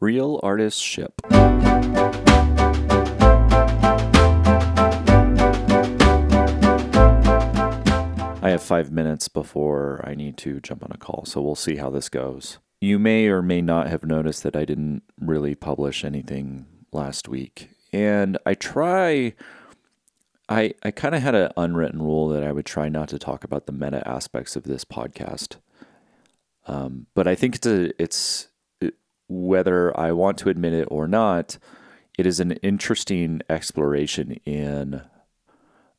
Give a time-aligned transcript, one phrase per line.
[0.00, 1.12] Real Artists Ship.
[8.40, 11.76] I have five minutes before I need to jump on a call, so we'll see
[11.76, 12.58] how this goes.
[12.80, 17.70] You may or may not have noticed that I didn't really publish anything last week.
[17.92, 19.34] And I try
[20.48, 23.42] I I kind of had an unwritten rule that I would try not to talk
[23.42, 25.56] about the meta aspects of this podcast.
[26.68, 28.48] Um, but I think it's a, it's it,
[29.28, 31.58] whether I want to admit it or not,
[32.18, 35.02] it is an interesting exploration in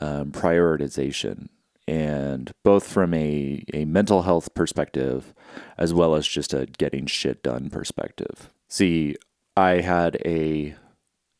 [0.00, 1.48] um, prioritization
[1.86, 5.34] and both from a, a mental health perspective
[5.76, 8.50] as well as just a getting shit done perspective.
[8.68, 9.16] See,
[9.56, 10.74] I had a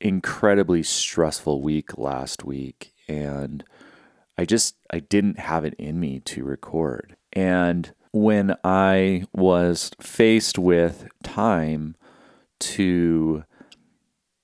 [0.01, 3.65] incredibly stressful week last week and
[4.37, 7.17] I just I didn't have it in me to record.
[7.33, 11.97] And when I was faced with time
[12.61, 13.43] to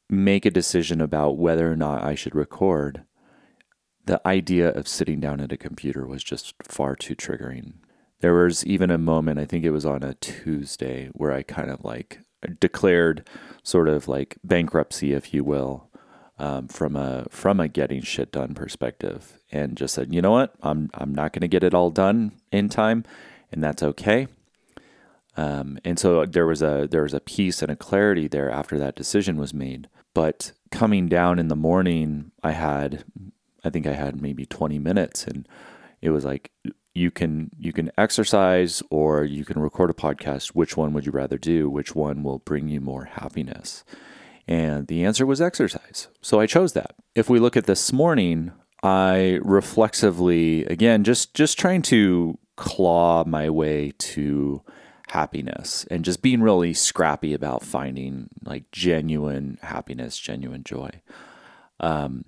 [0.08, 3.04] make a decision about whether or not I should record,
[4.06, 7.74] the idea of sitting down at a computer was just far too triggering.
[8.18, 11.70] There was even a moment, I think it was on a Tuesday, where I kind
[11.70, 12.18] of like
[12.58, 13.28] declared
[13.62, 15.88] sort of like bankruptcy, if you will,
[16.40, 20.54] um, from a from a getting shit done perspective, and just said, you know what,
[20.60, 23.04] I'm I'm not going to get it all done in time,
[23.52, 24.28] and that's okay.
[25.36, 28.78] Um, and so there was a there was a peace and a clarity there after
[28.78, 29.88] that decision was made.
[30.12, 33.04] But coming down in the morning, I had
[33.64, 35.46] I think I had maybe 20 minutes and
[36.02, 36.50] it was like
[36.94, 40.48] you can you can exercise or you can record a podcast.
[40.48, 41.70] Which one would you rather do?
[41.70, 43.84] Which one will bring you more happiness?
[44.48, 46.08] And the answer was exercise.
[46.20, 46.96] So i chose that.
[47.14, 53.48] If we look at this morning i reflexively again just just trying to claw my
[53.48, 54.62] way to
[55.08, 60.90] happiness and just being really scrappy about finding like genuine happiness genuine joy
[61.80, 62.24] um,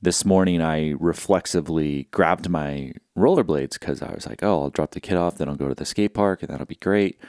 [0.00, 5.00] this morning I reflexively grabbed my rollerblades because I was like, oh, I'll drop the
[5.00, 7.20] kid off, then I'll go to the skate park, and that'll be great.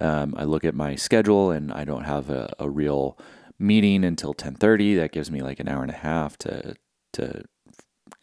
[0.00, 3.18] Um, I look at my schedule, and I don't have a, a real
[3.58, 4.96] meeting until 10:30.
[4.96, 6.74] That gives me like an hour and a half to
[7.14, 7.44] to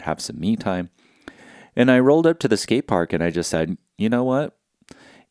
[0.01, 0.89] have some me time.
[1.75, 4.57] And I rolled up to the skate park, and I just said, you know what?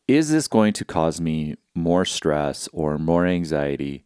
[0.07, 4.05] Is this going to cause me more stress or more anxiety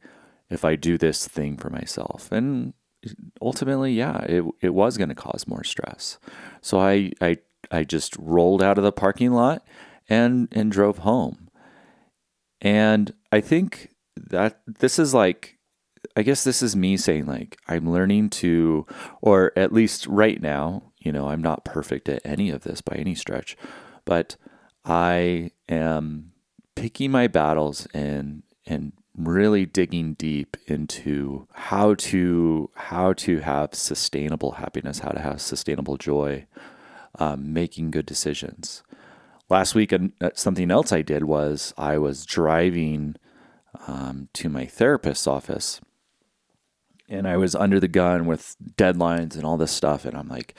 [0.49, 2.31] if I do this thing for myself?
[2.31, 2.73] And
[3.41, 6.17] ultimately, yeah, it it was going to cause more stress.
[6.61, 7.37] So I I
[7.69, 9.65] I just rolled out of the parking lot
[10.07, 11.49] and and drove home.
[12.61, 15.58] And I think that this is like
[16.15, 18.85] I guess this is me saying like I'm learning to
[19.21, 22.95] or at least right now, you know, I'm not perfect at any of this by
[22.95, 23.57] any stretch,
[24.05, 24.35] but
[24.85, 26.31] I am
[26.75, 34.53] picking my battles and and really digging deep into how to how to have sustainable
[34.53, 36.45] happiness, how to have sustainable joy,
[37.15, 38.83] um, making good decisions.
[39.49, 39.99] Last week, uh,
[40.35, 43.15] something else I did was I was driving
[43.87, 45.81] um, to my therapist's office,
[47.09, 50.55] and I was under the gun with deadlines and all this stuff, and I'm like,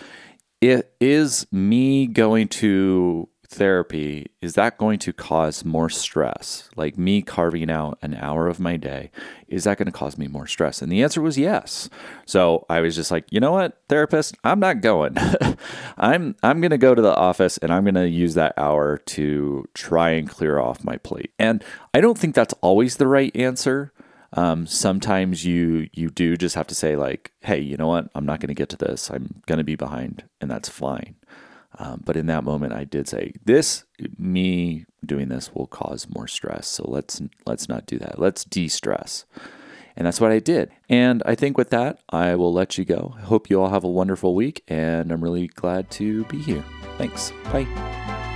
[0.60, 6.70] it is me going to therapy, is that going to cause more stress?
[6.76, 9.10] Like me carving out an hour of my day,
[9.48, 10.80] is that going to cause me more stress?
[10.80, 11.90] And the answer was yes.
[12.26, 15.16] So I was just like, you know what, therapist, I'm not going.
[15.98, 18.98] I'm I'm going to go to the office and I'm going to use that hour
[18.98, 21.32] to try and clear off my plate.
[21.38, 23.92] And I don't think that's always the right answer.
[24.34, 28.26] Um, sometimes you you do just have to say like, hey, you know what, I'm
[28.26, 29.10] not going to get to this.
[29.10, 31.16] I'm going to be behind, and that's fine.
[31.78, 33.84] Um, but in that moment, I did say, "This,
[34.18, 36.66] me doing this, will cause more stress.
[36.66, 38.18] So let's let's not do that.
[38.18, 39.24] Let's de-stress."
[39.96, 40.70] And that's what I did.
[40.88, 43.14] And I think with that, I will let you go.
[43.18, 46.64] I hope you all have a wonderful week, and I'm really glad to be here.
[46.96, 47.32] Thanks.
[47.44, 48.29] Bye.